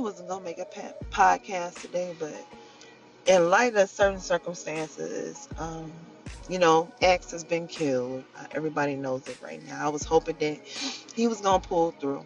[0.00, 0.66] Wasn't gonna make a
[1.10, 2.34] podcast today, but
[3.26, 5.92] in light of certain circumstances, um,
[6.48, 8.24] you know, X has been killed.
[8.34, 9.86] Uh, everybody knows it right now.
[9.86, 10.58] I was hoping that
[11.14, 12.24] he was gonna pull through.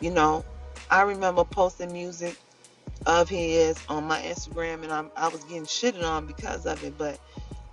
[0.00, 0.44] You know,
[0.90, 2.36] I remember posting music
[3.06, 6.98] of his on my Instagram, and I'm, I was getting shitted on because of it.
[6.98, 7.18] But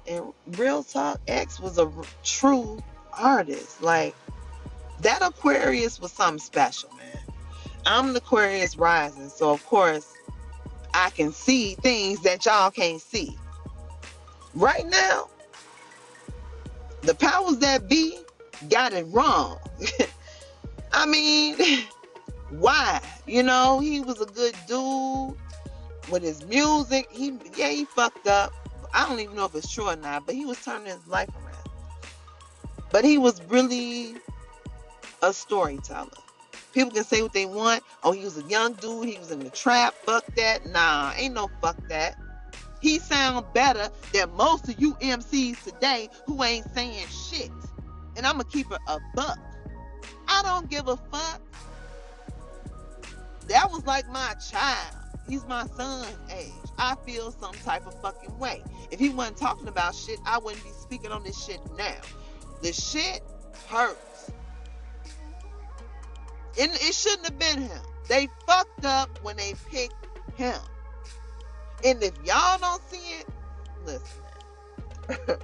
[0.05, 1.91] in real talk, X was a
[2.23, 2.81] true
[3.11, 3.83] artist.
[3.83, 4.15] Like
[5.01, 7.26] that Aquarius was something special, man.
[7.89, 10.13] I'm the Aquarius rising, so of course
[10.93, 13.37] I can see things that y'all can't see.
[14.53, 15.29] Right now,
[17.03, 18.19] the powers that be
[18.69, 19.57] got it wrong.
[20.91, 21.55] I mean,
[22.49, 22.99] why?
[23.25, 25.37] You know, he was a good dude
[26.11, 27.07] with his music.
[27.09, 28.51] He yeah, he fucked up.
[28.93, 31.29] I don't even know if it's true or not, but he was turning his life
[31.29, 31.69] around.
[32.91, 34.15] But he was really
[35.21, 36.09] a storyteller.
[36.77, 37.83] People can say what they want.
[38.03, 39.09] Oh, he was a young dude.
[39.09, 39.95] He was in the trap.
[40.05, 40.63] Fuck that.
[40.67, 42.15] Nah, ain't no fuck that.
[42.79, 47.49] He sound better than most of you MCs today who ain't saying shit.
[48.15, 49.39] And I'm gonna keep it a buck.
[50.27, 51.41] I don't give a fuck.
[53.47, 54.95] That was like my child.
[55.27, 56.53] He's my son's age.
[56.77, 58.61] I feel some type of fucking way.
[58.91, 61.97] If he wasn't talking about shit, I wouldn't be speaking on this shit now.
[62.61, 63.23] The shit
[63.67, 64.06] hurts.
[66.57, 67.81] It shouldn't have been him.
[68.07, 69.93] They fucked up when they picked
[70.35, 70.59] him.
[71.85, 73.27] And if y'all don't see it,
[73.85, 74.23] listen.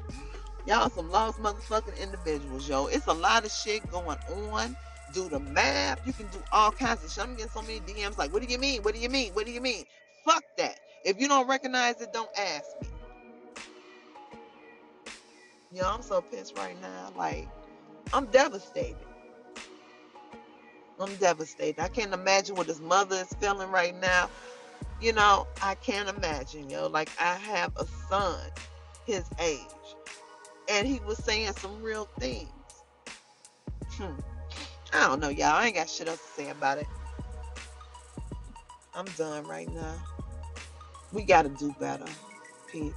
[0.65, 2.87] y'all some lost motherfucking individuals, yo.
[2.87, 4.75] It's a lot of shit going on.
[5.13, 6.05] Do the math.
[6.07, 7.23] You can do all kinds of shit.
[7.23, 8.81] I'm getting so many DMs like, what do you mean?
[8.81, 9.33] What do you mean?
[9.33, 9.85] What do you mean?
[10.25, 10.79] Fuck that.
[11.05, 12.87] If you don't recognize it, don't ask me.
[15.71, 17.11] Yo, I'm so pissed right now.
[17.15, 17.47] Like,
[18.11, 18.95] I'm devastated.
[20.99, 21.81] I'm devastated.
[21.81, 24.29] I can't imagine what his mother is feeling right now.
[25.01, 26.87] You know, I can't imagine, yo.
[26.87, 28.39] Like I have a son
[29.05, 29.59] his age.
[30.69, 32.49] And he was saying some real things.
[33.91, 34.19] Hmm.
[34.93, 35.55] I don't know, y'all.
[35.55, 36.87] I ain't got shit else to say about it.
[38.95, 39.95] I'm done right now.
[41.11, 42.05] We gotta do better.
[42.71, 42.93] Peace.